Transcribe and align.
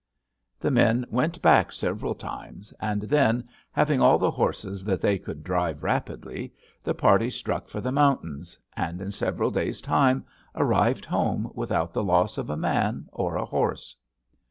"The 0.57 0.71
men 0.71 1.05
went 1.11 1.43
back 1.43 1.71
several 1.71 2.15
times, 2.15 2.73
and 2.79 3.03
then, 3.03 3.47
having 3.71 4.01
all 4.01 4.17
the 4.17 4.31
horses 4.31 4.83
that 4.85 4.99
they 4.99 5.19
could 5.19 5.43
drive 5.43 5.83
rapidly, 5.83 6.51
the 6.83 6.95
party 6.95 7.29
struck 7.29 7.67
for 7.69 7.81
the 7.81 7.91
mountains, 7.91 8.57
and 8.75 8.99
in 8.99 9.11
several 9.11 9.51
days' 9.51 9.79
time 9.79 10.25
arrived 10.55 11.05
home 11.05 11.51
without 11.53 11.93
the 11.93 12.03
loss 12.03 12.39
of 12.39 12.49
a 12.49 12.57
man 12.57 13.09
or 13.11 13.35
a 13.35 13.45
horse. 13.45 13.95